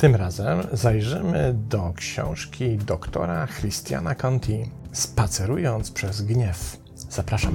Tym 0.00 0.16
razem 0.16 0.62
zajrzymy 0.72 1.54
do 1.68 1.92
książki 1.96 2.76
doktora 2.76 3.46
Christiana 3.46 4.14
Conti 4.14 4.70
Spacerując 4.92 5.90
przez 5.90 6.22
gniew. 6.22 6.76
Zapraszam. 7.10 7.54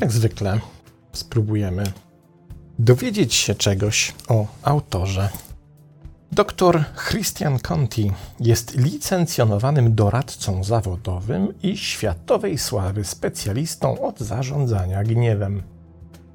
Jak 0.00 0.12
zwykle 0.12 0.60
spróbujemy 1.12 1.84
dowiedzieć 2.78 3.34
się 3.34 3.54
czegoś 3.54 4.14
o 4.28 4.46
autorze. 4.62 5.30
Dr 6.32 6.84
Christian 7.08 7.58
Conti 7.58 8.12
jest 8.40 8.76
licencjonowanym 8.76 9.94
doradcą 9.94 10.64
zawodowym 10.64 11.54
i 11.62 11.76
światowej 11.76 12.58
sławy 12.58 13.04
specjalistą 13.04 14.00
od 14.00 14.18
zarządzania 14.18 15.04
gniewem. 15.04 15.62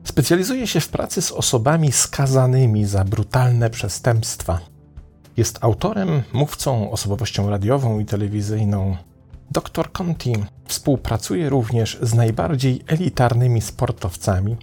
Specjalizuje 0.03 0.67
się 0.67 0.79
w 0.79 0.89
pracy 0.89 1.21
z 1.21 1.31
osobami 1.31 1.91
skazanymi 1.91 2.85
za 2.85 3.03
brutalne 3.03 3.69
przestępstwa. 3.69 4.59
Jest 5.37 5.57
autorem, 5.61 6.23
mówcą, 6.33 6.91
osobowością 6.91 7.49
radiową 7.49 7.99
i 7.99 8.05
telewizyjną. 8.05 8.97
Dr 9.51 9.91
Conti 9.91 10.33
współpracuje 10.65 11.49
również 11.49 11.99
z 12.01 12.13
najbardziej 12.13 12.83
elitarnymi 12.87 13.61
sportowcami 13.61 14.57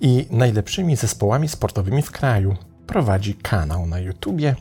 i 0.00 0.26
najlepszymi 0.30 0.96
zespołami 0.96 1.48
sportowymi 1.48 2.02
w 2.02 2.10
kraju. 2.10 2.56
Prowadzi 2.86 3.34
kanał 3.34 3.86
na 3.86 3.98
YouTubie 3.98 4.56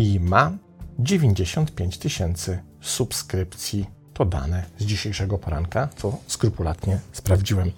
i 0.00 0.20
ma 0.20 0.52
95 0.98 1.98
tysięcy 1.98 2.62
subskrypcji. 2.80 3.86
To 4.14 4.24
dane 4.24 4.64
z 4.78 4.84
dzisiejszego 4.84 5.38
poranka, 5.38 5.88
co 5.96 6.18
skrupulatnie 6.26 7.00
sprawdziłem. 7.12 7.70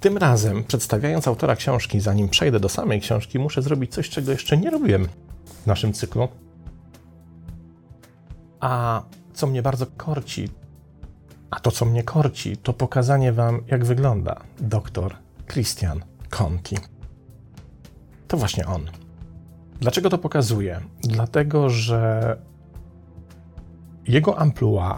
Tym 0.00 0.16
razem, 0.16 0.64
przedstawiając 0.64 1.28
autora 1.28 1.56
książki, 1.56 2.00
zanim 2.00 2.28
przejdę 2.28 2.60
do 2.60 2.68
samej 2.68 3.00
książki, 3.00 3.38
muszę 3.38 3.62
zrobić 3.62 3.92
coś, 3.92 4.08
czego 4.08 4.32
jeszcze 4.32 4.56
nie 4.56 4.70
robiłem 4.70 5.08
w 5.62 5.66
naszym 5.66 5.92
cyklu. 5.92 6.28
A 8.60 9.02
co 9.34 9.46
mnie 9.46 9.62
bardzo 9.62 9.86
korci, 9.86 10.48
a 11.50 11.60
to, 11.60 11.70
co 11.70 11.84
mnie 11.84 12.02
korci, 12.02 12.56
to 12.56 12.72
pokazanie 12.72 13.32
Wam, 13.32 13.60
jak 13.66 13.84
wygląda 13.84 14.40
doktor 14.60 15.16
Christian 15.52 16.00
Conti. 16.30 16.76
To 18.28 18.36
właśnie 18.36 18.66
on. 18.66 18.99
Dlaczego 19.80 20.10
to 20.10 20.18
pokazuję? 20.18 20.80
Dlatego, 21.02 21.70
że 21.70 22.36
jego 24.08 24.38
amplua 24.38 24.96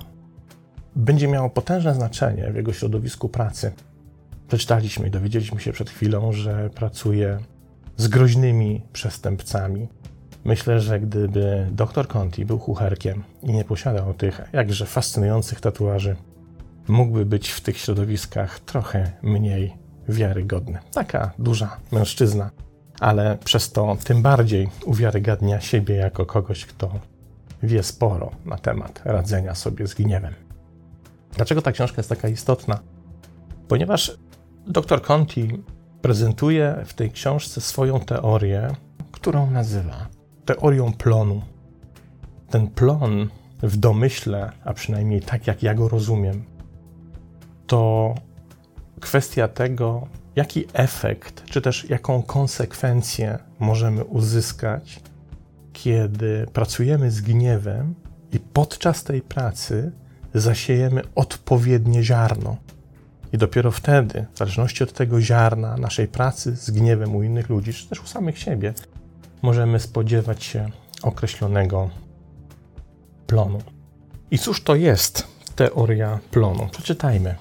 będzie 0.97 1.29
miało 1.29 1.51
potężne 1.51 1.95
znaczenie 1.95 2.51
w 2.53 2.57
jego 2.57 2.73
środowisku 2.73 3.29
pracy. 3.29 3.73
Przeczytaliśmy 4.49 5.09
i 5.09 5.11
dowiedzieliśmy 5.11 5.61
się 5.61 5.73
przed 5.73 5.91
chwilą, 5.91 6.33
że 6.33 6.71
pracuje 6.71 7.39
z 7.97 8.09
groźnymi 8.09 8.83
przestępcami. 8.93 9.89
Myślę, 10.45 10.81
że 10.81 11.01
gdyby 11.01 11.69
dr 11.71 12.09
Conti 12.09 12.45
był 12.45 12.59
kucherkiem 12.59 13.23
i 13.43 13.53
nie 13.53 13.65
posiadał 13.65 14.15
tych 14.15 14.41
jakże 14.53 14.87
fascynujących 14.87 15.61
tatuaży, 15.61 16.17
mógłby 16.89 17.27
być 17.27 17.51
w 17.51 17.61
tych 17.61 17.79
środowiskach 17.79 18.61
trochę 18.61 19.13
mniej 19.23 19.77
wiarygodny. 20.09 20.79
Taka 20.93 21.31
duża 21.39 21.77
mężczyzna, 21.93 22.51
ale 23.01 23.39
przez 23.45 23.73
to 23.73 23.97
tym 24.05 24.23
bardziej 24.23 24.69
uwiarygadnia 24.85 25.61
siebie 25.61 25.95
jako 25.95 26.27
kogoś, 26.27 26.67
kto 26.67 26.91
wie 27.63 27.83
sporo 27.83 28.31
na 28.45 28.59
temat 28.59 29.03
radzenia 29.05 29.55
sobie 29.55 29.87
z 29.87 29.95
gniewem. 29.95 30.35
Dlaczego 31.37 31.63
ta 31.63 31.73
książka 31.73 31.97
jest 31.97 32.09
taka 32.09 32.29
istotna? 32.29 32.79
Ponieważ 33.69 34.19
dr 34.67 35.03
Conti 35.03 35.63
prezentuje 36.03 36.77
w 36.85 36.95
tej 36.95 37.11
książce 37.11 37.61
swoją 37.61 38.01
teorię, 38.01 38.69
którą 39.13 39.51
nazywa 39.51 40.07
teorią 40.45 40.93
plonu. 40.93 41.43
Ten 42.51 42.67
plon 42.69 43.29
w 43.63 43.77
domyśle, 43.77 44.53
a 44.65 44.73
przynajmniej 44.73 45.21
tak 45.21 45.47
jak 45.47 45.63
ja 45.63 45.75
go 45.75 45.89
rozumiem, 45.89 46.45
to 47.67 48.15
kwestia 49.01 49.49
tego, 49.49 50.07
jaki 50.37 50.65
efekt, 50.73 51.45
czy 51.45 51.61
też 51.61 51.91
jaką 51.91 52.23
konsekwencję 52.23 53.39
możemy 53.59 54.05
uzyskać, 54.05 55.01
kiedy 55.73 56.47
pracujemy 56.53 57.11
z 57.11 57.21
gniewem 57.21 57.95
i 58.33 58.39
podczas 58.39 59.05
tej 59.05 59.23
pracy 59.23 59.93
zasiejemy 60.35 61.03
odpowiednie 61.15 62.03
ziarno. 62.03 62.57
I 63.33 63.39
dopiero 63.39 63.71
wtedy, 63.71 64.27
w 64.35 64.39
zależności 64.39 64.85
od 64.85 64.93
tego 64.93 65.21
ziarna 65.21 65.77
naszej 65.77 66.09
pracy 66.09 66.57
z 66.57 66.71
gniewem 66.71 67.17
u 67.17 67.23
innych 67.23 67.49
ludzi, 67.49 67.75
czy 67.75 67.89
też 67.89 68.01
u 68.01 68.07
samych 68.07 68.39
siebie, 68.39 68.75
możemy 69.43 69.81
spodziewać 69.81 70.45
się 70.45 70.71
określonego 71.03 71.91
plonu. 73.27 73.59
I 74.31 74.39
cóż 74.39 74.63
to 74.63 74.75
jest 74.75 75.27
teoria 75.57 76.19
plonu? 76.31 76.69
Przeczytajmy. 76.73 77.35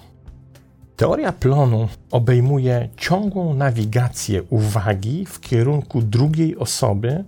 Teoria 1.02 1.32
plonu 1.32 1.88
obejmuje 2.12 2.90
ciągłą 2.98 3.54
nawigację 3.54 4.44
uwagi 4.44 5.26
w 5.26 5.40
kierunku 5.40 6.02
drugiej 6.02 6.58
osoby 6.58 7.24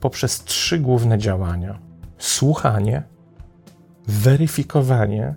poprzez 0.00 0.44
trzy 0.44 0.78
główne 0.78 1.18
działania: 1.18 1.78
słuchanie, 2.18 3.02
weryfikowanie 4.06 5.34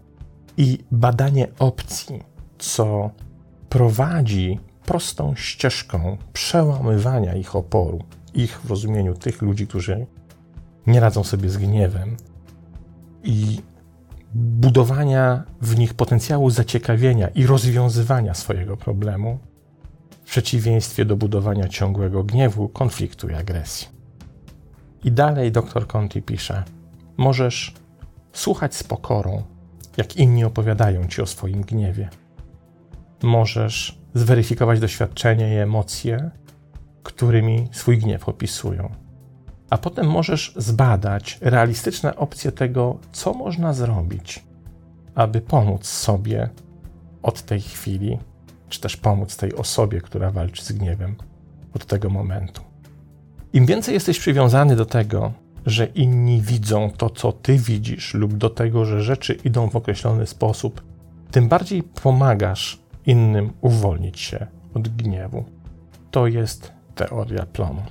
i 0.57 0.79
badanie 0.91 1.47
opcji, 1.59 2.23
co 2.57 3.09
prowadzi 3.69 4.59
prostą 4.85 5.35
ścieżką 5.35 6.17
przełamywania 6.33 7.35
ich 7.35 7.55
oporu, 7.55 7.99
ich 8.33 8.61
w 8.61 8.69
rozumieniu 8.69 9.13
tych 9.13 9.41
ludzi, 9.41 9.67
którzy 9.67 10.05
nie 10.87 10.99
radzą 10.99 11.23
sobie 11.23 11.49
z 11.49 11.57
gniewem 11.57 12.17
budowania 14.75 15.43
w 15.61 15.77
nich 15.77 15.93
potencjału 15.93 16.49
zaciekawienia 16.49 17.27
i 17.27 17.45
rozwiązywania 17.45 18.33
swojego 18.33 18.77
problemu, 18.77 19.39
w 20.25 20.29
przeciwieństwie 20.29 21.05
do 21.05 21.15
budowania 21.15 21.67
ciągłego 21.67 22.23
gniewu, 22.23 22.69
konfliktu 22.69 23.29
i 23.29 23.33
agresji. 23.33 23.87
I 25.03 25.11
dalej 25.11 25.51
dr 25.51 25.87
Conti 25.87 26.21
pisze: 26.21 26.63
Możesz 27.17 27.73
słuchać 28.33 28.75
z 28.75 28.83
pokorą, 28.83 29.43
jak 29.97 30.17
inni 30.17 30.43
opowiadają 30.43 31.07
ci 31.07 31.21
o 31.21 31.25
swoim 31.25 31.61
gniewie. 31.61 32.09
Możesz 33.23 33.97
zweryfikować 34.13 34.79
doświadczenia 34.79 35.53
i 35.53 35.57
emocje, 35.57 36.29
którymi 37.03 37.67
swój 37.71 37.97
gniew 37.97 38.29
opisują 38.29 38.89
a 39.69 39.77
potem 39.77 40.07
możesz 40.07 40.53
zbadać 40.55 41.37
realistyczne 41.41 42.15
opcje 42.15 42.51
tego, 42.51 42.99
co 43.11 43.33
można 43.33 43.73
zrobić, 43.73 44.43
aby 45.15 45.41
pomóc 45.41 45.87
sobie 45.87 46.49
od 47.23 47.41
tej 47.41 47.61
chwili, 47.61 48.17
czy 48.69 48.81
też 48.81 48.97
pomóc 48.97 49.37
tej 49.37 49.55
osobie, 49.55 50.01
która 50.01 50.31
walczy 50.31 50.63
z 50.63 50.71
gniewem 50.71 51.15
od 51.73 51.85
tego 51.85 52.09
momentu. 52.09 52.61
Im 53.53 53.65
więcej 53.65 53.93
jesteś 53.93 54.19
przywiązany 54.19 54.75
do 54.75 54.85
tego, 54.85 55.31
że 55.65 55.85
inni 55.85 56.41
widzą 56.41 56.91
to, 56.97 57.09
co 57.09 57.31
ty 57.31 57.57
widzisz, 57.57 58.13
lub 58.13 58.33
do 58.33 58.49
tego, 58.49 58.85
że 58.85 59.03
rzeczy 59.03 59.33
idą 59.33 59.69
w 59.69 59.75
określony 59.75 60.27
sposób, 60.27 60.83
tym 61.31 61.47
bardziej 61.47 61.83
pomagasz 61.83 62.79
innym 63.05 63.53
uwolnić 63.61 64.19
się 64.19 64.47
od 64.73 64.87
gniewu. 64.87 65.45
To 66.11 66.27
jest 66.27 66.71
teoria 66.95 67.45
plonu. 67.45 67.81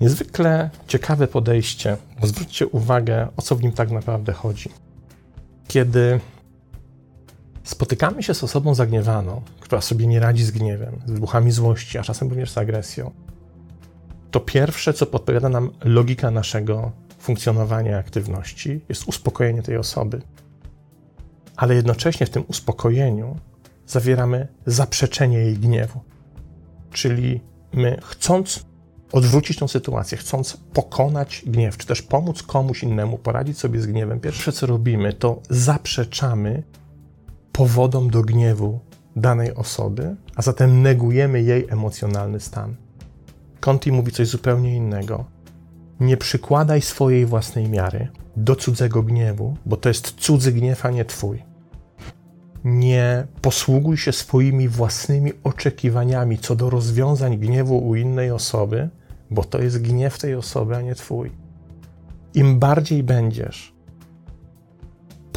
Niezwykle 0.00 0.70
ciekawe 0.86 1.26
podejście, 1.26 1.96
bo 2.20 2.26
zwróćcie 2.26 2.66
uwagę, 2.66 3.28
o 3.36 3.42
co 3.42 3.56
w 3.56 3.62
nim 3.62 3.72
tak 3.72 3.90
naprawdę 3.90 4.32
chodzi. 4.32 4.70
Kiedy 5.68 6.20
spotykamy 7.68 8.22
się 8.22 8.34
z 8.34 8.44
osobą 8.44 8.74
zagniewaną, 8.74 9.42
która 9.60 9.80
sobie 9.80 10.06
nie 10.06 10.20
radzi 10.20 10.44
z 10.44 10.50
gniewem, 10.50 11.00
z 11.06 11.10
wybuchami 11.10 11.50
złości, 11.50 11.98
a 11.98 12.02
czasem 12.02 12.28
również 12.28 12.50
z 12.50 12.58
agresją, 12.58 13.10
to 14.30 14.40
pierwsze, 14.40 14.94
co 14.94 15.06
podpowiada 15.06 15.48
nam 15.48 15.70
logika 15.84 16.30
naszego 16.30 16.92
funkcjonowania 17.18 17.90
i 17.90 17.94
aktywności, 17.94 18.80
jest 18.88 19.08
uspokojenie 19.08 19.62
tej 19.62 19.76
osoby. 19.76 20.22
Ale 21.56 21.74
jednocześnie 21.74 22.26
w 22.26 22.30
tym 22.30 22.44
uspokojeniu 22.48 23.36
zawieramy 23.86 24.48
zaprzeczenie 24.66 25.38
jej 25.38 25.56
gniewu. 25.56 26.00
Czyli 26.90 27.40
my, 27.72 28.00
chcąc 28.02 28.66
odwrócić 29.12 29.58
tą 29.58 29.68
sytuację, 29.68 30.18
chcąc 30.18 30.56
pokonać 30.72 31.42
gniew, 31.46 31.76
czy 31.76 31.86
też 31.86 32.02
pomóc 32.02 32.42
komuś 32.42 32.82
innemu 32.82 33.18
poradzić 33.18 33.58
sobie 33.58 33.80
z 33.80 33.86
gniewem, 33.86 34.20
pierwsze 34.20 34.52
co 34.52 34.66
robimy, 34.66 35.12
to 35.12 35.42
zaprzeczamy 35.50 36.62
powodom 37.58 38.10
do 38.10 38.22
gniewu 38.22 38.80
danej 39.16 39.54
osoby, 39.54 40.16
a 40.36 40.42
zatem 40.42 40.82
negujemy 40.82 41.42
jej 41.42 41.66
emocjonalny 41.68 42.40
stan. 42.40 42.76
Conti 43.60 43.92
mówi 43.92 44.12
coś 44.12 44.28
zupełnie 44.28 44.76
innego. 44.76 45.24
Nie 46.00 46.16
przykładaj 46.16 46.82
swojej 46.82 47.26
własnej 47.26 47.68
miary 47.68 48.08
do 48.36 48.56
cudzego 48.56 49.02
gniewu, 49.02 49.56
bo 49.66 49.76
to 49.76 49.88
jest 49.88 50.10
cudzy 50.10 50.52
gniew, 50.52 50.86
a 50.86 50.90
nie 50.90 51.04
twój. 51.04 51.42
Nie 52.64 53.26
posługuj 53.42 53.96
się 53.96 54.12
swoimi 54.12 54.68
własnymi 54.68 55.32
oczekiwaniami 55.44 56.38
co 56.38 56.56
do 56.56 56.70
rozwiązań 56.70 57.38
gniewu 57.38 57.88
u 57.88 57.94
innej 57.94 58.30
osoby, 58.30 58.88
bo 59.30 59.44
to 59.44 59.58
jest 59.62 59.82
gniew 59.82 60.18
tej 60.18 60.34
osoby, 60.34 60.76
a 60.76 60.80
nie 60.80 60.94
twój. 60.94 61.30
Im 62.34 62.58
bardziej 62.58 63.02
będziesz 63.02 63.77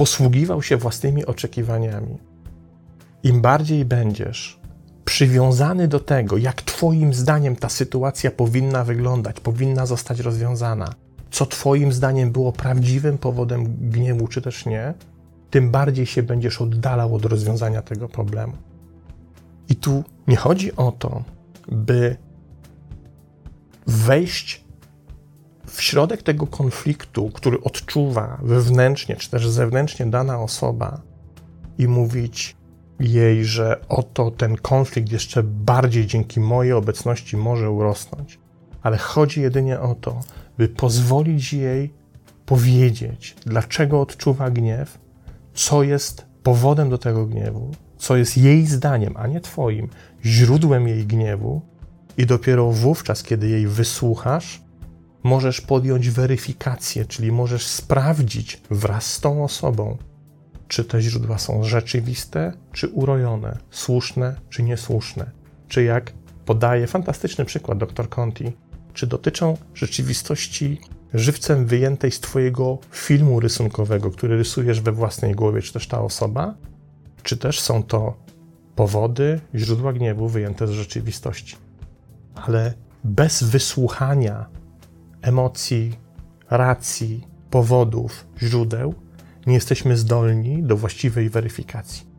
posługiwał 0.02 0.62
się 0.62 0.78
własnymi 0.78 1.26
oczekiwaniami, 1.26 2.18
im 3.24 3.42
bardziej 3.42 3.86
będziesz 3.86 4.60
przywiązany 5.06 5.88
do 5.88 6.00
tego, 6.00 6.38
jak 6.38 6.62
Twoim 6.62 7.14
zdaniem 7.14 7.56
ta 7.56 7.70
sytuacja 7.70 8.32
powinna 8.32 8.84
wyglądać, 8.84 9.40
powinna 9.40 9.86
zostać 9.86 10.20
rozwiązana, 10.20 10.94
co 11.32 11.46
Twoim 11.46 11.94
zdaniem 11.94 12.32
było 12.32 12.52
prawdziwym 12.52 13.18
powodem 13.18 13.90
gniewu, 13.90 14.28
czy 14.28 14.42
też 14.42 14.66
nie, 14.66 14.94
tym 15.50 15.72
bardziej 15.72 16.06
się 16.06 16.24
będziesz 16.24 16.62
oddalał 16.62 17.16
od 17.16 17.26
rozwiązania 17.26 17.82
tego 17.82 18.10
problemu. 18.10 18.54
I 19.70 19.76
tu 19.76 20.04
nie 20.28 20.36
chodzi 20.36 20.76
o 20.76 20.92
to, 20.92 21.24
by 21.72 22.16
wejść 23.88 24.64
w 25.72 25.82
środek 25.82 26.24
tego 26.24 26.48
konfliktu, 26.48 27.30
który 27.30 27.62
odczuwa 27.62 28.38
wewnętrznie 28.44 29.16
czy 29.16 29.30
też 29.30 29.50
zewnętrznie 29.50 30.06
dana 30.06 30.40
osoba 30.40 31.02
i 31.78 31.88
mówić 31.88 32.56
jej, 33.00 33.46
że 33.46 33.82
oto 33.90 34.32
ten 34.32 34.58
konflikt 34.58 35.12
jeszcze 35.12 35.44
bardziej 35.44 36.08
dzięki 36.08 36.40
mojej 36.40 36.74
obecności 36.74 37.38
może 37.38 37.72
urosnąć. 37.72 38.40
Ale 38.82 38.98
chodzi 38.98 39.42
jedynie 39.42 39.80
o 39.80 39.96
to, 39.96 40.20
by 40.58 40.68
pozwolić 40.68 41.54
jej 41.54 41.94
powiedzieć, 42.46 43.36
dlaczego 43.46 44.02
odczuwa 44.02 44.50
gniew, 44.50 45.00
co 45.54 45.84
jest 45.84 46.26
powodem 46.44 46.90
do 46.90 46.98
tego 46.98 47.26
gniewu, 47.26 47.72
co 47.98 48.18
jest 48.18 48.38
jej 48.38 48.66
zdaniem, 48.68 49.14
a 49.18 49.28
nie 49.28 49.42
Twoim, 49.42 49.90
źródłem 50.26 50.88
jej 50.88 51.06
gniewu, 51.06 51.62
i 52.18 52.26
dopiero 52.26 52.72
wówczas, 52.72 53.24
kiedy 53.24 53.50
jej 53.50 53.68
wysłuchasz, 53.68 54.62
możesz 55.24 55.62
podjąć 55.62 56.10
weryfikację, 56.10 57.06
czyli 57.06 57.32
możesz 57.32 57.68
sprawdzić 57.68 58.62
wraz 58.70 59.14
z 59.14 59.20
tą 59.20 59.44
osobą, 59.44 59.98
czy 60.68 60.86
te 60.86 61.02
źródła 61.02 61.38
są 61.38 61.64
rzeczywiste, 61.64 62.54
czy 62.72 62.88
urojone, 62.88 63.58
słuszne, 63.72 64.36
czy 64.50 64.64
niesłuszne, 64.64 65.32
czy 65.68 65.84
jak 65.84 66.14
podaje 66.46 66.88
fantastyczny 66.88 67.46
przykład 67.46 67.78
dr 67.78 68.10
Conti, 68.10 68.52
czy 68.94 69.08
dotyczą 69.08 69.58
rzeczywistości 69.74 70.82
żywcem 71.14 71.66
wyjętej 71.66 72.12
z 72.12 72.20
Twojego 72.20 72.78
filmu 72.92 73.40
rysunkowego, 73.40 74.12
który 74.12 74.38
rysujesz 74.38 74.82
we 74.82 74.92
własnej 74.92 75.36
głowie, 75.36 75.62
czy 75.62 75.74
też 75.74 75.88
ta 75.88 76.02
osoba, 76.02 76.56
czy 77.24 77.38
też 77.38 77.60
są 77.60 77.84
to 77.84 78.18
powody, 78.76 79.40
źródła 79.56 79.94
gniewu 79.94 80.30
wyjęte 80.30 80.68
z 80.68 80.72
rzeczywistości. 80.72 81.56
Ale 82.36 82.74
bez 83.04 83.44
wysłuchania 83.44 84.46
emocji, 85.22 85.96
racji, 86.50 87.28
powodów, 87.50 88.26
źródeł, 88.42 88.94
nie 89.48 89.54
jesteśmy 89.54 89.98
zdolni 89.98 90.64
do 90.64 90.78
właściwej 90.78 91.30
weryfikacji. 91.30 92.12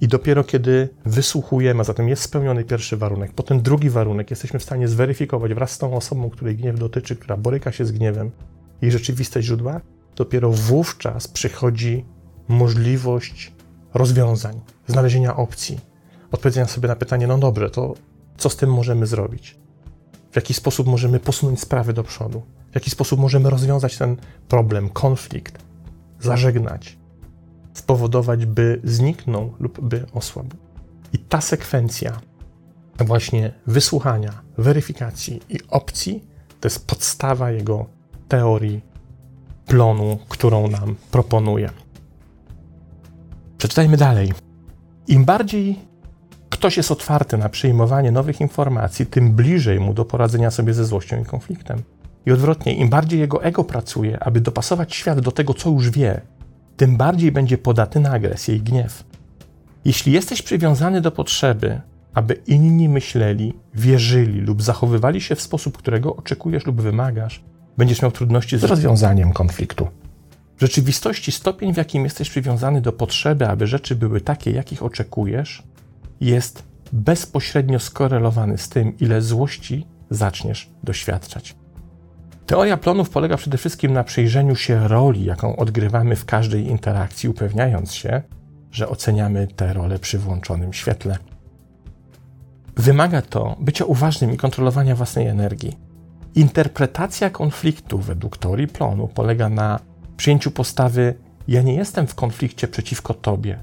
I 0.00 0.08
dopiero 0.08 0.44
kiedy 0.44 0.88
wysłuchujemy, 1.04 1.80
a 1.80 1.84
zatem 1.84 2.08
jest 2.08 2.22
spełniony 2.22 2.64
pierwszy 2.64 2.96
warunek, 2.96 3.32
potem 3.32 3.62
drugi 3.62 3.90
warunek, 3.90 4.30
jesteśmy 4.30 4.58
w 4.58 4.62
stanie 4.62 4.88
zweryfikować 4.88 5.54
wraz 5.54 5.70
z 5.70 5.78
tą 5.78 5.96
osobą, 5.96 6.30
której 6.30 6.56
gniew 6.56 6.78
dotyczy, 6.78 7.16
która 7.16 7.36
boryka 7.36 7.72
się 7.72 7.84
z 7.84 7.92
gniewem, 7.92 8.30
jej 8.82 8.92
rzeczywiste 8.92 9.42
źródła, 9.42 9.80
dopiero 10.16 10.50
wówczas 10.50 11.28
przychodzi 11.28 12.04
możliwość 12.48 13.52
rozwiązań, 13.94 14.60
znalezienia 14.86 15.36
opcji, 15.36 15.80
odpowiedzenia 16.32 16.66
sobie 16.66 16.88
na 16.88 16.96
pytanie: 16.96 17.26
no 17.26 17.38
dobrze, 17.38 17.70
to 17.70 17.94
co 18.36 18.50
z 18.50 18.56
tym 18.56 18.72
możemy 18.72 19.06
zrobić? 19.06 19.58
W 20.36 20.38
jaki 20.38 20.54
sposób 20.54 20.86
możemy 20.86 21.20
posunąć 21.20 21.60
sprawy 21.60 21.92
do 21.92 22.04
przodu, 22.04 22.42
w 22.70 22.74
jaki 22.74 22.90
sposób 22.90 23.20
możemy 23.20 23.50
rozwiązać 23.50 23.98
ten 23.98 24.16
problem, 24.48 24.88
konflikt, 24.88 25.58
zażegnać, 26.20 26.98
spowodować, 27.74 28.46
by 28.46 28.80
zniknął 28.84 29.54
lub 29.58 29.80
by 29.80 30.06
osłabł. 30.12 30.56
I 31.12 31.18
ta 31.18 31.40
sekwencja 31.40 32.20
właśnie 32.98 33.52
wysłuchania, 33.66 34.32
weryfikacji 34.58 35.42
i 35.48 35.58
opcji 35.68 36.24
to 36.60 36.66
jest 36.66 36.86
podstawa 36.86 37.50
jego 37.50 37.86
teorii 38.28 38.80
plonu, 39.66 40.18
którą 40.28 40.68
nam 40.68 40.96
proponuje. 41.10 41.70
Przeczytajmy 43.58 43.96
dalej. 43.96 44.32
Im 45.08 45.24
bardziej 45.24 45.78
ktoś 46.50 46.76
jest 46.76 46.90
otwarty 46.90 47.36
na 47.38 47.48
przyjmowanie 47.48 48.12
nowych 48.12 48.40
informacji, 48.40 49.06
tym 49.06 49.32
bliżej 49.32 49.80
mu 49.80 49.94
do 49.94 50.04
poradzenia 50.04 50.50
sobie 50.50 50.74
ze 50.74 50.84
złością 50.84 51.22
i 51.22 51.24
konfliktem. 51.24 51.82
I 52.26 52.32
odwrotnie, 52.32 52.74
im 52.74 52.88
bardziej 52.88 53.20
jego 53.20 53.44
ego 53.44 53.64
pracuje, 53.64 54.22
aby 54.22 54.40
dopasować 54.40 54.94
świat 54.94 55.20
do 55.20 55.32
tego, 55.32 55.54
co 55.54 55.70
już 55.70 55.90
wie, 55.90 56.20
tym 56.76 56.96
bardziej 56.96 57.32
będzie 57.32 57.58
podatny 57.58 58.00
na 58.00 58.10
agresję 58.10 58.56
i 58.56 58.60
gniew. 58.60 59.04
Jeśli 59.84 60.12
jesteś 60.12 60.42
przywiązany 60.42 61.00
do 61.00 61.12
potrzeby, 61.12 61.80
aby 62.14 62.34
inni 62.46 62.88
myśleli, 62.88 63.54
wierzyli 63.74 64.40
lub 64.40 64.62
zachowywali 64.62 65.20
się 65.20 65.34
w 65.34 65.40
sposób, 65.40 65.78
którego 65.78 66.16
oczekujesz 66.16 66.66
lub 66.66 66.80
wymagasz, 66.80 67.44
będziesz 67.76 68.02
miał 68.02 68.10
trudności 68.10 68.58
z 68.58 68.64
rozwiązaniem 68.64 69.32
konfliktu. 69.32 69.88
W 70.56 70.60
rzeczywistości 70.60 71.32
stopień, 71.32 71.74
w 71.74 71.76
jakim 71.76 72.04
jesteś 72.04 72.30
przywiązany 72.30 72.80
do 72.80 72.92
potrzeby, 72.92 73.48
aby 73.48 73.66
rzeczy 73.66 73.94
były 73.94 74.20
takie, 74.20 74.50
jakich 74.50 74.82
oczekujesz, 74.82 75.62
jest 76.20 76.62
bezpośrednio 76.92 77.78
skorelowany 77.78 78.58
z 78.58 78.68
tym, 78.68 78.98
ile 78.98 79.22
złości 79.22 79.86
zaczniesz 80.10 80.70
doświadczać. 80.84 81.56
Teoria 82.46 82.76
plonów 82.76 83.10
polega 83.10 83.36
przede 83.36 83.58
wszystkim 83.58 83.92
na 83.92 84.04
przyjrzeniu 84.04 84.56
się 84.56 84.88
roli, 84.88 85.24
jaką 85.24 85.56
odgrywamy 85.56 86.16
w 86.16 86.24
każdej 86.24 86.66
interakcji, 86.66 87.28
upewniając 87.28 87.94
się, 87.94 88.22
że 88.72 88.88
oceniamy 88.88 89.46
tę 89.46 89.72
rolę 89.72 89.98
przy 89.98 90.18
włączonym 90.18 90.72
świetle. 90.72 91.18
Wymaga 92.76 93.22
to 93.22 93.56
bycia 93.60 93.84
uważnym 93.84 94.32
i 94.32 94.36
kontrolowania 94.36 94.96
własnej 94.96 95.26
energii. 95.26 95.76
Interpretacja 96.34 97.30
konfliktu 97.30 97.98
według 97.98 98.36
teorii 98.36 98.68
plonu 98.68 99.08
polega 99.08 99.48
na 99.48 99.80
przyjęciu 100.16 100.50
postawy: 100.50 101.14
Ja 101.48 101.62
nie 101.62 101.74
jestem 101.74 102.06
w 102.06 102.14
konflikcie 102.14 102.68
przeciwko 102.68 103.14
tobie. 103.14 103.60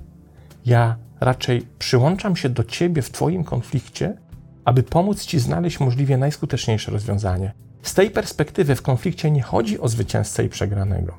Ja 0.65 0.95
raczej 1.23 1.67
przyłączam 1.79 2.35
się 2.35 2.49
do 2.49 2.63
ciebie 2.63 3.01
w 3.01 3.11
twoim 3.11 3.43
konflikcie, 3.43 4.17
aby 4.65 4.83
pomóc 4.83 5.25
ci 5.25 5.39
znaleźć 5.39 5.79
możliwie 5.79 6.17
najskuteczniejsze 6.17 6.91
rozwiązanie. 6.91 7.53
Z 7.81 7.93
tej 7.93 8.11
perspektywy 8.11 8.75
w 8.75 8.81
konflikcie 8.81 9.31
nie 9.31 9.41
chodzi 9.41 9.79
o 9.79 9.87
zwycięzcę 9.87 10.43
i 10.43 10.49
przegranego, 10.49 11.17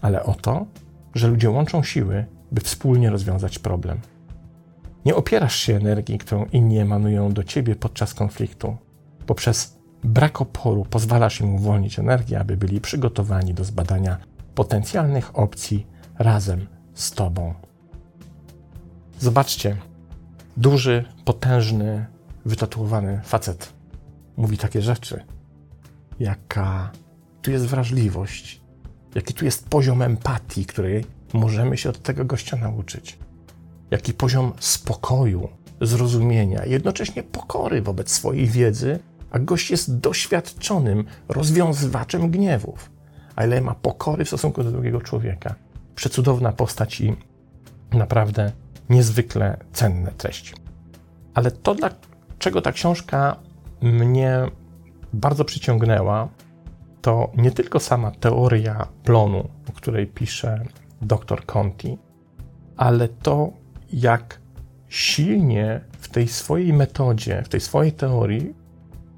ale 0.00 0.22
o 0.22 0.34
to, 0.34 0.66
że 1.14 1.28
ludzie 1.28 1.50
łączą 1.50 1.82
siły, 1.82 2.24
by 2.52 2.60
wspólnie 2.60 3.10
rozwiązać 3.10 3.58
problem. 3.58 4.00
Nie 5.04 5.14
opierasz 5.14 5.56
się 5.56 5.76
energii, 5.76 6.18
którą 6.18 6.44
inni 6.44 6.78
emanują 6.78 7.32
do 7.32 7.44
ciebie 7.44 7.76
podczas 7.76 8.14
konfliktu. 8.14 8.76
Poprzez 9.26 9.78
brak 10.04 10.40
oporu 10.40 10.86
pozwalasz 10.90 11.40
im 11.40 11.54
uwolnić 11.54 11.98
energię, 11.98 12.40
aby 12.40 12.56
byli 12.56 12.80
przygotowani 12.80 13.54
do 13.54 13.64
zbadania 13.64 14.18
potencjalnych 14.54 15.38
opcji 15.38 15.86
razem 16.18 16.66
z 16.94 17.10
tobą. 17.10 17.54
Zobaczcie, 19.20 19.76
duży, 20.56 21.04
potężny, 21.24 22.06
wytatuowany 22.44 23.20
facet 23.24 23.72
mówi 24.36 24.58
takie 24.58 24.82
rzeczy. 24.82 25.24
Jaka 26.20 26.92
tu 27.42 27.50
jest 27.50 27.66
wrażliwość, 27.66 28.60
jaki 29.14 29.34
tu 29.34 29.44
jest 29.44 29.68
poziom 29.68 30.02
empatii, 30.02 30.66
której 30.66 31.04
możemy 31.32 31.76
się 31.76 31.90
od 31.90 32.02
tego 32.02 32.24
gościa 32.24 32.56
nauczyć. 32.56 33.18
Jaki 33.90 34.12
poziom 34.12 34.52
spokoju, 34.58 35.48
zrozumienia, 35.80 36.64
jednocześnie 36.64 37.22
pokory 37.22 37.82
wobec 37.82 38.10
swojej 38.10 38.46
wiedzy, 38.46 38.98
a 39.30 39.38
gość 39.38 39.70
jest 39.70 39.98
doświadczonym 39.98 41.04
rozwiązywaczem 41.28 42.30
gniewów. 42.30 42.90
A 43.36 43.60
ma 43.60 43.74
pokory 43.74 44.24
w 44.24 44.28
stosunku 44.28 44.64
do 44.64 44.70
drugiego 44.70 45.00
człowieka. 45.00 45.54
Przecudowna 45.94 46.52
postać 46.52 47.00
i 47.00 47.16
naprawdę 47.92 48.52
niezwykle 48.90 49.56
cenne 49.72 50.12
treści. 50.12 50.54
Ale 51.34 51.50
to, 51.50 51.74
dlaczego 51.74 52.62
ta 52.62 52.72
książka 52.72 53.36
mnie 53.82 54.40
bardzo 55.12 55.44
przyciągnęła, 55.44 56.28
to 57.02 57.30
nie 57.36 57.50
tylko 57.50 57.80
sama 57.80 58.10
teoria 58.10 58.88
plonu, 59.04 59.48
o 59.68 59.72
której 59.72 60.06
pisze 60.06 60.64
dr 61.02 61.46
Conti, 61.46 61.98
ale 62.76 63.08
to, 63.08 63.52
jak 63.92 64.40
silnie 64.88 65.80
w 65.98 66.08
tej 66.08 66.28
swojej 66.28 66.72
metodzie, 66.72 67.42
w 67.44 67.48
tej 67.48 67.60
swojej 67.60 67.92
teorii 67.92 68.54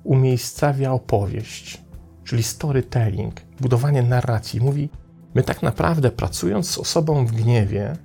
umiejscawia 0.05 0.93
opowieść, 0.93 1.83
czyli 2.25 2.43
storytelling, 2.43 3.41
budowanie 3.61 4.03
narracji. 4.03 4.61
Mówi, 4.61 4.89
my 5.35 5.43
tak 5.43 5.63
naprawdę 5.63 6.11
pracując 6.11 6.71
z 6.71 6.79
osobą 6.79 7.27
w 7.27 7.33
gniewie, 7.33 7.97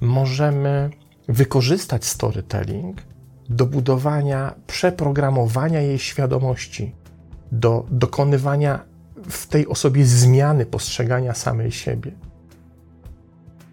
możemy 0.00 0.90
wykorzystać 1.28 2.04
storytelling 2.04 3.02
do 3.48 3.66
budowania, 3.66 4.54
przeprogramowania 4.66 5.80
jej 5.80 5.98
świadomości, 5.98 6.94
do 7.52 7.86
dokonywania 7.90 8.84
w 9.28 9.46
tej 9.46 9.66
osobie 9.66 10.06
zmiany 10.06 10.66
postrzegania 10.66 11.34
samej 11.34 11.72
siebie. 11.72 12.12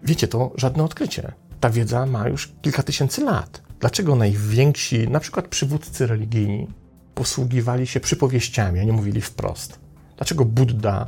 Wiecie, 0.02 0.28
to 0.28 0.52
żadne 0.56 0.84
odkrycie. 0.84 1.32
Ta 1.60 1.70
wiedza 1.70 2.06
ma 2.06 2.28
już 2.28 2.52
kilka 2.62 2.82
tysięcy 2.82 3.24
lat. 3.24 3.62
Dlaczego 3.80 4.16
najwięksi, 4.16 5.08
na 5.08 5.20
przykład 5.20 5.48
przywódcy 5.48 6.06
religijni, 6.06 6.66
posługiwali 7.14 7.86
się 7.86 8.00
przypowieściami, 8.00 8.80
a 8.80 8.84
nie 8.84 8.92
mówili 8.92 9.20
wprost? 9.20 9.80
Dlaczego 10.16 10.44
Buddha 10.44 11.06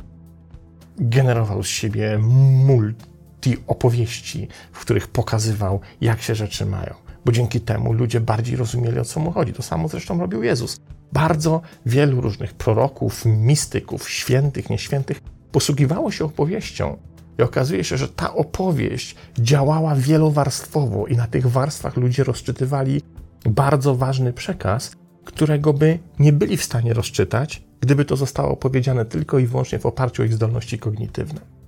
generował 0.97 1.63
z 1.63 1.67
siebie 1.67 2.17
multi 2.65 3.18
opowieści, 3.67 4.47
w 4.71 4.79
których 4.79 5.07
pokazywał, 5.07 5.79
jak 6.01 6.21
się 6.21 6.35
rzeczy 6.35 6.65
mają? 6.65 6.93
Bo 7.25 7.31
dzięki 7.31 7.61
temu 7.61 7.93
ludzie 7.93 8.21
bardziej 8.21 8.55
rozumieli, 8.55 8.99
o 8.99 9.05
co 9.05 9.19
mu 9.19 9.31
chodzi. 9.31 9.53
To 9.53 9.63
samo 9.63 9.87
zresztą 9.87 10.19
robił 10.19 10.43
Jezus. 10.43 10.79
Bardzo 11.13 11.61
wielu 11.85 12.21
różnych 12.21 12.53
proroków, 12.53 13.25
mistyków, 13.25 14.09
świętych, 14.09 14.69
nieświętych 14.69 15.21
posługiwało 15.51 16.11
się 16.11 16.25
opowieścią. 16.25 16.97
I 17.39 17.41
okazuje 17.41 17.83
się, 17.83 17.97
że 17.97 18.07
ta 18.07 18.33
opowieść 18.33 19.15
działała 19.39 19.95
wielowarstwowo, 19.95 21.07
i 21.07 21.15
na 21.15 21.27
tych 21.27 21.47
warstwach 21.47 21.97
ludzie 21.97 22.23
rozczytywali 22.23 23.01
bardzo 23.45 23.95
ważny 23.95 24.33
przekaz, 24.33 24.91
którego 25.25 25.73
by 25.73 25.99
nie 26.19 26.33
byli 26.33 26.57
w 26.57 26.63
stanie 26.63 26.93
rozczytać, 26.93 27.63
gdyby 27.81 28.05
to 28.05 28.15
zostało 28.15 28.55
powiedziane 28.55 29.05
tylko 29.05 29.39
i 29.39 29.45
wyłącznie 29.45 29.79
w 29.79 29.85
oparciu 29.85 30.21
o 30.21 30.25
ich 30.25 30.33
zdolności 30.33 30.79
kognitywne. 30.79 31.58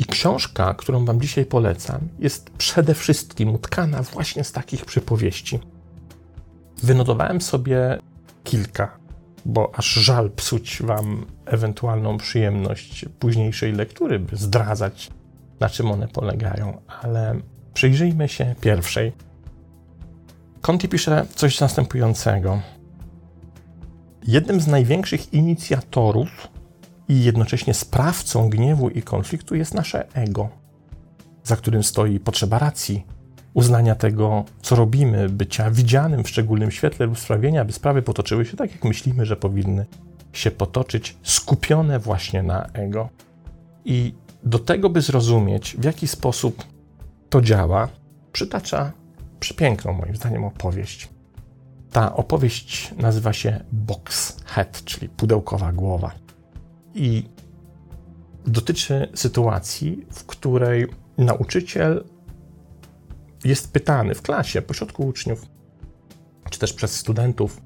I 0.00 0.04
książka, 0.04 0.74
którą 0.74 1.04
Wam 1.04 1.20
dzisiaj 1.20 1.44
polecam, 1.44 2.08
jest 2.18 2.50
przede 2.50 2.94
wszystkim 2.94 3.54
utkana 3.54 4.02
właśnie 4.02 4.44
z 4.44 4.52
takich 4.52 4.84
przypowieści. 4.84 5.58
Wynotowałem 6.82 7.40
sobie 7.40 7.98
kilka, 8.44 8.98
bo 9.44 9.72
aż 9.74 9.86
żal 9.86 10.30
psuć 10.30 10.82
Wam 10.82 11.26
ewentualną 11.46 12.18
przyjemność 12.18 13.04
późniejszej 13.18 13.72
lektury, 13.72 14.18
by 14.18 14.36
zdradzać, 14.36 15.10
na 15.60 15.68
czym 15.68 15.90
one 15.90 16.08
polegają, 16.08 16.80
ale 17.02 17.40
przyjrzyjmy 17.74 18.28
się 18.28 18.54
pierwszej. 18.60 19.12
Conti 20.60 20.88
pisze 20.88 21.26
coś 21.34 21.60
następującego. 21.60 22.60
Jednym 24.26 24.60
z 24.60 24.66
największych 24.66 25.34
inicjatorów 25.34 26.48
i 27.10 27.24
jednocześnie 27.24 27.74
sprawcą 27.74 28.50
gniewu 28.50 28.88
i 28.88 29.02
konfliktu 29.02 29.54
jest 29.54 29.74
nasze 29.74 30.14
ego, 30.14 30.48
za 31.44 31.56
którym 31.56 31.84
stoi 31.84 32.20
potrzeba 32.20 32.58
racji, 32.58 33.06
uznania 33.54 33.94
tego, 33.94 34.44
co 34.62 34.76
robimy, 34.76 35.28
bycia 35.28 35.70
widzianym 35.70 36.24
w 36.24 36.28
szczególnym 36.28 36.70
świetle 36.70 37.06
lub 37.06 37.18
sprawienia, 37.18 37.64
by 37.64 37.72
sprawy 37.72 38.02
potoczyły 38.02 38.44
się 38.44 38.56
tak, 38.56 38.72
jak 38.72 38.84
myślimy, 38.84 39.26
że 39.26 39.36
powinny 39.36 39.86
się 40.32 40.50
potoczyć, 40.50 41.16
skupione 41.22 41.98
właśnie 41.98 42.42
na 42.42 42.66
ego. 42.66 43.08
I 43.84 44.14
do 44.44 44.58
tego, 44.58 44.90
by 44.90 45.00
zrozumieć, 45.00 45.76
w 45.78 45.84
jaki 45.84 46.08
sposób 46.08 46.64
to 47.30 47.40
działa, 47.40 47.88
przytacza 48.32 48.92
przepiękną, 49.40 49.92
moim 49.92 50.16
zdaniem, 50.16 50.44
opowieść. 50.44 51.08
Ta 51.92 52.16
opowieść 52.16 52.94
nazywa 52.96 53.32
się 53.32 53.60
Box 53.72 54.36
Head, 54.44 54.84
czyli 54.84 55.08
pudełkowa 55.08 55.72
głowa. 55.72 56.29
I 56.94 57.28
dotyczy 58.46 59.08
sytuacji, 59.14 60.06
w 60.12 60.24
której 60.24 60.86
nauczyciel 61.18 62.04
jest 63.44 63.72
pytany 63.72 64.14
w 64.14 64.22
klasie, 64.22 64.62
pośrodku 64.62 65.06
uczniów, 65.06 65.46
czy 66.50 66.58
też 66.58 66.72
przez 66.72 66.96
studentów, 66.96 67.60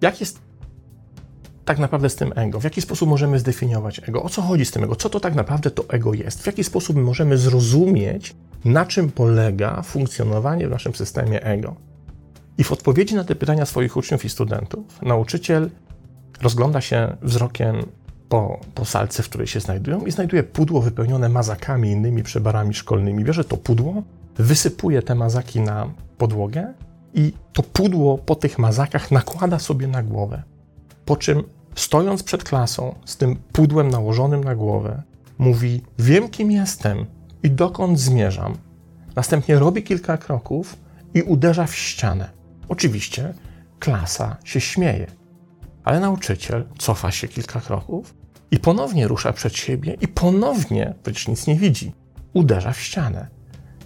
jak 0.00 0.20
jest 0.20 0.40
tak 1.64 1.78
naprawdę 1.78 2.10
z 2.10 2.16
tym 2.16 2.32
ego? 2.36 2.60
W 2.60 2.64
jaki 2.64 2.80
sposób 2.80 3.08
możemy 3.08 3.38
zdefiniować 3.38 4.00
ego? 4.08 4.22
O 4.22 4.28
co 4.28 4.42
chodzi 4.42 4.64
z 4.64 4.70
tym 4.70 4.84
ego? 4.84 4.96
Co 4.96 5.10
to 5.10 5.20
tak 5.20 5.34
naprawdę 5.34 5.70
to 5.70 5.84
ego 5.88 6.14
jest? 6.14 6.42
W 6.42 6.46
jaki 6.46 6.64
sposób 6.64 6.96
możemy 6.96 7.38
zrozumieć, 7.38 8.36
na 8.64 8.86
czym 8.86 9.10
polega 9.10 9.82
funkcjonowanie 9.82 10.68
w 10.68 10.70
naszym 10.70 10.94
systemie 10.94 11.44
ego? 11.44 11.76
I 12.58 12.64
w 12.64 12.72
odpowiedzi 12.72 13.14
na 13.14 13.24
te 13.24 13.34
pytania 13.34 13.66
swoich 13.66 13.96
uczniów 13.96 14.24
i 14.24 14.28
studentów, 14.28 15.02
nauczyciel 15.02 15.70
rozgląda 16.40 16.80
się 16.80 17.16
wzrokiem 17.22 17.86
po, 18.28 18.60
po 18.74 18.84
salce, 18.84 19.22
w 19.22 19.28
której 19.28 19.46
się 19.46 19.60
znajdują 19.60 20.00
i 20.00 20.10
znajduje 20.10 20.42
pudło 20.42 20.82
wypełnione 20.82 21.28
mazakami 21.28 21.88
i 21.88 21.92
innymi 21.92 22.22
przebarami 22.22 22.74
szkolnymi. 22.74 23.24
Bierze 23.24 23.44
to 23.44 23.56
pudło, 23.56 24.02
wysypuje 24.36 25.02
te 25.02 25.14
mazaki 25.14 25.60
na 25.60 25.90
podłogę 26.18 26.72
i 27.14 27.32
to 27.52 27.62
pudło 27.62 28.18
po 28.18 28.34
tych 28.34 28.58
mazakach 28.58 29.10
nakłada 29.10 29.58
sobie 29.58 29.86
na 29.86 30.02
głowę. 30.02 30.42
Po 31.04 31.16
czym, 31.16 31.42
stojąc 31.74 32.22
przed 32.22 32.44
klasą 32.44 32.94
z 33.04 33.16
tym 33.16 33.36
pudłem 33.52 33.88
nałożonym 33.88 34.44
na 34.44 34.54
głowę, 34.54 35.02
mówi: 35.38 35.82
Wiem, 35.98 36.28
kim 36.28 36.50
jestem 36.50 37.06
i 37.42 37.50
dokąd 37.50 38.00
zmierzam. 38.00 38.54
Następnie 39.16 39.58
robi 39.58 39.82
kilka 39.82 40.16
kroków 40.16 40.76
i 41.14 41.22
uderza 41.22 41.66
w 41.66 41.74
ścianę. 41.74 42.30
Oczywiście 42.68 43.34
klasa 43.78 44.36
się 44.44 44.60
śmieje, 44.60 45.06
ale 45.88 46.00
nauczyciel 46.00 46.64
cofa 46.78 47.10
się 47.10 47.28
kilka 47.28 47.60
kroków 47.60 48.14
i 48.50 48.58
ponownie 48.58 49.08
rusza 49.08 49.32
przed 49.32 49.56
siebie 49.56 49.96
i 50.00 50.08
ponownie, 50.08 50.94
przecież 51.02 51.28
nic 51.28 51.46
nie 51.46 51.56
widzi, 51.56 51.92
uderza 52.32 52.72
w 52.72 52.80
ścianę 52.80 53.28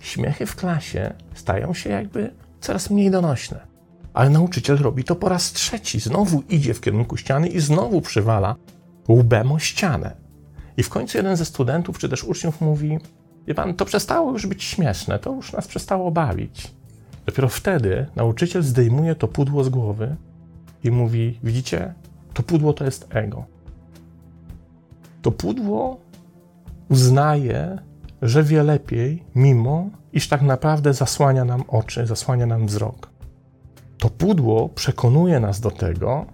śmiechy 0.00 0.46
w 0.46 0.56
klasie 0.56 1.14
stają 1.34 1.74
się 1.74 1.90
jakby 1.90 2.34
coraz 2.60 2.90
mniej 2.90 3.10
donośne. 3.10 3.66
Ale 4.14 4.30
nauczyciel 4.30 4.78
robi 4.78 5.04
to 5.04 5.16
po 5.16 5.28
raz 5.28 5.52
trzeci. 5.52 6.00
Znowu 6.00 6.42
idzie 6.48 6.74
w 6.74 6.80
kierunku 6.80 7.16
ściany 7.16 7.48
i 7.48 7.60
znowu 7.60 8.00
przywala 8.00 8.56
łbem 9.08 9.52
o 9.52 9.58
ścianę. 9.58 10.16
I 10.76 10.82
w 10.82 10.88
końcu 10.88 11.18
jeden 11.18 11.36
ze 11.36 11.44
studentów 11.44 11.98
czy 11.98 12.08
też 12.08 12.24
uczniów 12.24 12.60
mówi: 12.60 12.98
Wie 13.46 13.54
pan, 13.54 13.74
to 13.74 13.84
przestało 13.84 14.32
już 14.32 14.46
być 14.46 14.64
śmieszne, 14.64 15.18
to 15.18 15.34
już 15.34 15.52
nas 15.52 15.68
przestało 15.68 16.10
bawić. 16.10 16.70
Dopiero 17.26 17.48
wtedy 17.48 18.06
nauczyciel 18.16 18.62
zdejmuje 18.62 19.14
to 19.14 19.28
pudło 19.28 19.64
z 19.64 19.68
głowy 19.68 20.16
i 20.84 20.90
mówi: 20.90 21.38
Widzicie, 21.42 21.94
to 22.34 22.42
pudło 22.42 22.72
to 22.72 22.84
jest 22.84 23.06
ego. 23.10 23.44
To 25.22 25.32
pudło 25.32 26.00
uznaje, 26.88 27.78
że 28.22 28.42
wie 28.42 28.62
lepiej, 28.62 29.22
mimo 29.34 29.90
iż 30.12 30.28
tak 30.28 30.42
naprawdę 30.42 30.94
zasłania 30.94 31.44
nam 31.44 31.64
oczy, 31.68 32.06
zasłania 32.06 32.46
nam 32.46 32.66
wzrok. 32.66 33.10
To 33.98 34.10
pudło 34.10 34.68
przekonuje 34.68 35.40
nas 35.40 35.60
do 35.60 35.70
tego, 35.70 36.26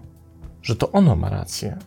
że 0.61 0.75
to 0.75 0.91
ono 0.91 1.15
ma 1.15 1.29
rację, 1.29 1.77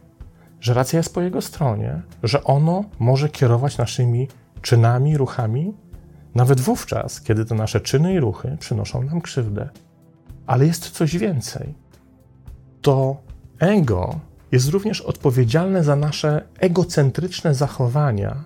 że 0.61 0.75
racja 0.75 0.97
jest 0.97 1.15
po 1.15 1.21
jego 1.21 1.41
stronie, 1.41 2.03
że 2.23 2.45
ono 2.45 2.85
może 2.99 3.29
kierować 3.29 3.79
naszymi 3.79 4.29
czynami, 4.63 5.17
ruchami, 5.17 5.75
nawet 6.35 6.61
wówczas, 6.61 7.21
kiedy 7.21 7.45
te 7.45 7.55
nasze 7.55 7.81
czyny 7.81 8.15
i 8.15 8.21
ruchy 8.21 8.57
przynoszą 8.61 9.03
nam 9.03 9.21
krzywdę. 9.21 9.69
Ale 10.47 10.67
jest 10.67 10.91
coś 10.91 11.17
więcej. 11.19 11.75
To 12.83 13.17
ego 13.59 14.21
jest 14.53 14.69
również 14.69 15.01
odpowiedzialne 15.01 15.85
za 15.85 15.97
nasze 15.97 16.45
egocentryczne 16.59 17.55
zachowania 17.55 18.45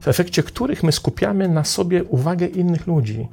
w 0.00 0.08
efekcie 0.08 0.42
których 0.42 0.82
my 0.82 0.92
skupiamy 0.92 1.48
na 1.48 1.64
sobie 1.64 2.04
uwagę 2.04 2.46
innych 2.46 2.86
ludzi. 2.86 3.28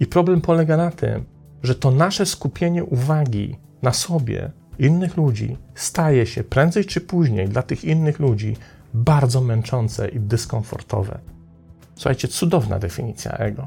I 0.00 0.06
problem 0.06 0.40
polega 0.40 0.76
na 0.76 0.90
tym, 0.90 1.24
że 1.62 1.74
to 1.74 1.90
nasze 1.90 2.26
skupienie 2.26 2.84
uwagi 2.84 3.56
na 3.82 3.92
sobie 3.92 4.50
innych 4.78 5.16
ludzi 5.16 5.56
staje 5.74 6.26
się 6.26 6.44
prędzej 6.44 6.84
czy 6.84 7.00
później 7.00 7.48
dla 7.48 7.62
tych 7.62 7.84
innych 7.84 8.18
ludzi 8.18 8.56
bardzo 8.94 9.40
męczące 9.40 10.08
i 10.08 10.20
dyskomfortowe. 10.20 11.18
Słuchajcie, 11.94 12.28
cudowna 12.28 12.78
definicja 12.78 13.32
ego. 13.32 13.66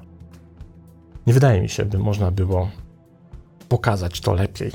Nie 1.27 1.33
wydaje 1.33 1.61
mi 1.61 1.69
się, 1.69 1.85
by 1.85 1.99
można 1.99 2.31
było 2.31 2.69
pokazać 3.69 4.21
to 4.21 4.33
lepiej. 4.33 4.71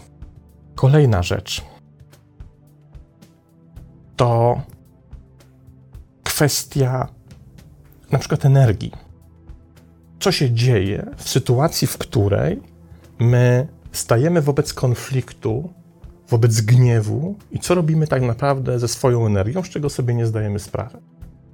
Kolejna 0.78 1.22
rzecz 1.22 1.64
to 4.16 4.60
kwestia 6.24 7.08
na 8.10 8.18
przykład 8.18 8.44
energii. 8.44 8.92
Co 10.20 10.32
się 10.32 10.50
dzieje 10.50 11.06
w 11.16 11.28
sytuacji, 11.28 11.86
w 11.86 11.98
której 11.98 12.62
my 13.18 13.68
stajemy 13.92 14.42
wobec 14.42 14.74
konfliktu, 14.74 15.72
wobec 16.28 16.60
gniewu 16.60 17.34
i 17.50 17.58
co 17.58 17.74
robimy 17.74 18.06
tak 18.06 18.22
naprawdę 18.22 18.78
ze 18.78 18.88
swoją 18.88 19.26
energią, 19.26 19.62
z 19.62 19.68
czego 19.68 19.90
sobie 19.90 20.14
nie 20.14 20.26
zdajemy 20.26 20.58
sprawy. 20.58 20.98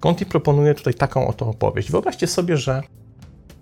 Conti 0.00 0.26
proponuje 0.26 0.74
tutaj 0.74 0.94
taką 0.94 1.28
oto 1.28 1.46
opowieść. 1.46 1.90
Wyobraźcie 1.90 2.26
sobie, 2.26 2.56
że, 2.56 2.82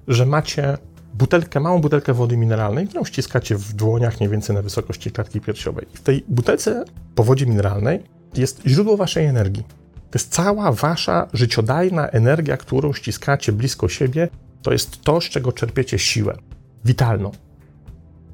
że 0.09 0.26
macie 0.26 0.78
butelkę, 1.14 1.61
małą 1.61 1.81
butelkę 1.81 2.14
wody 2.14 2.37
mineralnej, 2.37 2.88
którą 2.88 3.04
ściskacie 3.04 3.57
w 3.57 3.73
dłoniach 3.73 4.21
mniej 4.21 4.31
więcej 4.31 4.57
na 4.57 4.62
wysokości 4.62 5.11
klatki 5.11 5.40
piersiowej. 5.40 5.87
W 5.95 6.00
tej 6.00 6.25
butelce 6.28 6.85
po 7.14 7.25
wodzie 7.25 7.47
mineralnej 7.47 8.02
jest 8.37 8.62
źródło 8.66 8.97
waszej 8.97 9.26
energii. 9.26 9.64
To 10.11 10.19
jest 10.19 10.33
cała 10.33 10.73
wasza 10.73 11.28
życiodajna 11.33 12.09
energia, 12.09 12.57
którą 12.57 12.92
ściskacie 12.92 13.52
blisko 13.52 13.88
siebie. 13.88 14.28
To 14.62 14.73
jest 14.73 15.02
to, 15.02 15.21
z 15.21 15.25
czego 15.25 15.52
czerpiecie 15.52 15.99
siłę 15.99 16.37
witalną. 16.85 17.31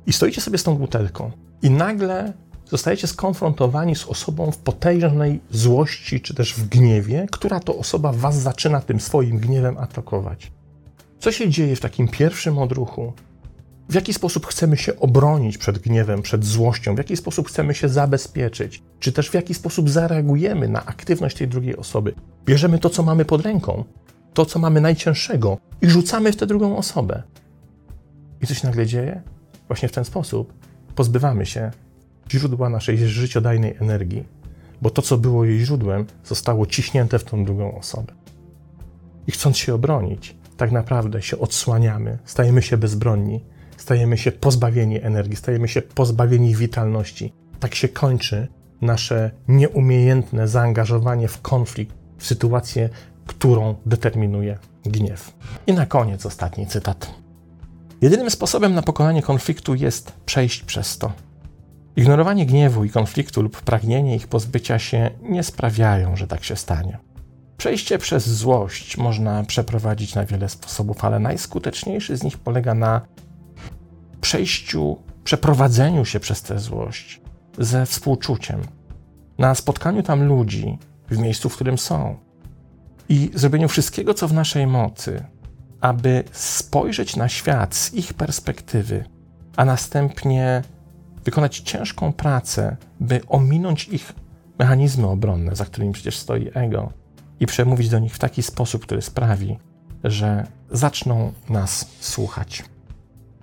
I 0.06 0.12
stoicie 0.12 0.40
sobie 0.40 0.58
z 0.58 0.62
tą 0.62 0.74
butelką, 0.74 1.30
i 1.62 1.70
nagle 1.70 2.32
zostajecie 2.64 3.06
skonfrontowani 3.06 3.96
z 3.96 4.06
osobą 4.06 4.50
w 4.50 4.58
potężnej 4.58 5.40
złości 5.50 6.20
czy 6.20 6.34
też 6.34 6.54
w 6.54 6.68
gniewie, 6.68 7.26
która 7.30 7.60
to 7.60 7.78
osoba 7.78 8.12
was 8.12 8.36
zaczyna 8.36 8.80
tym 8.80 9.00
swoim 9.00 9.38
gniewem 9.38 9.78
atakować. 9.78 10.52
Co 11.18 11.32
się 11.32 11.50
dzieje 11.50 11.76
w 11.76 11.80
takim 11.80 12.08
pierwszym 12.08 12.58
odruchu? 12.58 13.12
W 13.88 13.94
jaki 13.94 14.14
sposób 14.14 14.46
chcemy 14.46 14.76
się 14.76 15.00
obronić 15.00 15.58
przed 15.58 15.78
gniewem, 15.78 16.22
przed 16.22 16.44
złością? 16.44 16.94
W 16.94 16.98
jaki 16.98 17.16
sposób 17.16 17.48
chcemy 17.48 17.74
się 17.74 17.88
zabezpieczyć? 17.88 18.82
Czy 19.00 19.12
też 19.12 19.30
w 19.30 19.34
jaki 19.34 19.54
sposób 19.54 19.90
zareagujemy 19.90 20.68
na 20.68 20.86
aktywność 20.86 21.36
tej 21.36 21.48
drugiej 21.48 21.76
osoby? 21.76 22.14
Bierzemy 22.44 22.78
to, 22.78 22.90
co 22.90 23.02
mamy 23.02 23.24
pod 23.24 23.42
ręką, 23.42 23.84
to, 24.34 24.46
co 24.46 24.58
mamy 24.58 24.80
najcięższego 24.80 25.58
i 25.82 25.90
rzucamy 25.90 26.32
w 26.32 26.36
tę 26.36 26.46
drugą 26.46 26.76
osobę. 26.76 27.22
I 28.42 28.46
coś 28.46 28.62
nagle 28.62 28.86
dzieje? 28.86 29.22
Właśnie 29.68 29.88
w 29.88 29.92
ten 29.92 30.04
sposób 30.04 30.52
pozbywamy 30.94 31.46
się 31.46 31.70
źródła 32.30 32.68
naszej 32.68 32.98
życiodajnej 32.98 33.76
energii, 33.80 34.24
bo 34.82 34.90
to, 34.90 35.02
co 35.02 35.18
było 35.18 35.44
jej 35.44 35.60
źródłem, 35.60 36.06
zostało 36.24 36.66
ciśnięte 36.66 37.18
w 37.18 37.24
tą 37.24 37.44
drugą 37.44 37.78
osobę. 37.78 38.12
I 39.26 39.32
chcąc 39.32 39.56
się 39.56 39.74
obronić, 39.74 40.36
tak 40.58 40.72
naprawdę 40.72 41.22
się 41.22 41.38
odsłaniamy, 41.38 42.18
stajemy 42.24 42.62
się 42.62 42.76
bezbronni, 42.76 43.44
stajemy 43.76 44.18
się 44.18 44.32
pozbawieni 44.32 45.02
energii, 45.02 45.36
stajemy 45.36 45.68
się 45.68 45.82
pozbawieni 45.82 46.54
witalności. 46.54 47.32
Tak 47.60 47.74
się 47.74 47.88
kończy 47.88 48.48
nasze 48.80 49.30
nieumiejętne 49.48 50.48
zaangażowanie 50.48 51.28
w 51.28 51.40
konflikt, 51.40 51.96
w 52.18 52.26
sytuację, 52.26 52.88
którą 53.26 53.74
determinuje 53.86 54.58
gniew. 54.84 55.32
I 55.66 55.72
na 55.72 55.86
koniec 55.86 56.26
ostatni 56.26 56.66
cytat. 56.66 57.14
Jedynym 58.00 58.30
sposobem 58.30 58.74
na 58.74 58.82
pokonanie 58.82 59.22
konfliktu 59.22 59.74
jest 59.74 60.12
przejść 60.26 60.62
przez 60.62 60.98
to. 60.98 61.12
Ignorowanie 61.96 62.46
gniewu 62.46 62.84
i 62.84 62.90
konfliktu 62.90 63.42
lub 63.42 63.60
pragnienie 63.60 64.16
ich 64.16 64.28
pozbycia 64.28 64.78
się 64.78 65.10
nie 65.22 65.42
sprawiają, 65.42 66.16
że 66.16 66.26
tak 66.26 66.44
się 66.44 66.56
stanie. 66.56 66.98
Przejście 67.58 67.98
przez 67.98 68.28
złość 68.28 68.96
można 68.96 69.44
przeprowadzić 69.44 70.14
na 70.14 70.24
wiele 70.24 70.48
sposobów, 70.48 71.04
ale 71.04 71.18
najskuteczniejszy 71.18 72.16
z 72.16 72.22
nich 72.22 72.38
polega 72.38 72.74
na 72.74 73.00
przejściu, 74.20 74.96
przeprowadzeniu 75.24 76.04
się 76.04 76.20
przez 76.20 76.42
tę 76.42 76.58
złość 76.58 77.20
ze 77.58 77.86
współczuciem, 77.86 78.60
na 79.38 79.54
spotkaniu 79.54 80.02
tam 80.02 80.24
ludzi 80.24 80.78
w 81.10 81.18
miejscu, 81.18 81.48
w 81.48 81.54
którym 81.54 81.78
są. 81.78 82.16
I 83.08 83.30
zrobieniu 83.34 83.68
wszystkiego, 83.68 84.14
co 84.14 84.28
w 84.28 84.32
naszej 84.32 84.66
mocy, 84.66 85.24
aby 85.80 86.24
spojrzeć 86.32 87.16
na 87.16 87.28
świat 87.28 87.74
z 87.74 87.94
ich 87.94 88.14
perspektywy, 88.14 89.04
a 89.56 89.64
następnie 89.64 90.62
wykonać 91.24 91.58
ciężką 91.58 92.12
pracę, 92.12 92.76
by 93.00 93.20
ominąć 93.28 93.88
ich 93.88 94.12
mechanizmy 94.58 95.06
obronne, 95.06 95.56
za 95.56 95.64
którymi 95.64 95.92
przecież 95.92 96.18
stoi 96.18 96.50
ego, 96.54 96.92
i 97.40 97.46
przemówić 97.46 97.88
do 97.88 97.98
nich 97.98 98.14
w 98.14 98.18
taki 98.18 98.42
sposób, 98.42 98.82
który 98.82 99.02
sprawi, 99.02 99.58
że 100.04 100.46
zaczną 100.70 101.32
nas 101.48 101.88
słuchać. 102.00 102.64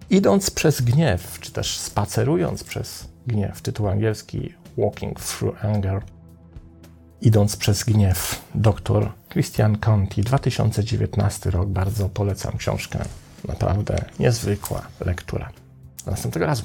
Idąc 0.10 0.52
przez 0.52 0.82
gniew, 0.82 1.40
czy 1.40 1.52
też 1.52 1.78
spacerując 1.78 2.64
przez 2.64 3.08
gniew, 3.28 3.62
tytuł 3.62 3.88
angielski 3.88 4.54
Walking 4.78 5.20
Through 5.20 5.66
Anger, 5.66 6.02
idąc 7.22 7.56
przez 7.58 7.84
gniew, 7.84 8.42
dr 8.56 9.12
Christian 9.30 9.78
Conti, 9.78 10.22
2019 10.22 11.52
rok, 11.52 11.70
bardzo 11.70 12.10
polecam 12.10 12.58
książkę, 12.58 13.00
naprawdę 13.48 14.06
niezwykła 14.20 14.82
lektura. 15.00 15.50
Do 16.06 16.12
następnego 16.12 16.46
razu. 16.46 16.64